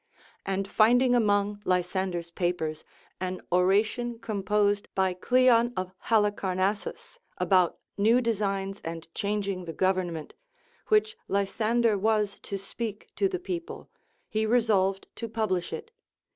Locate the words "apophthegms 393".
11.51-11.99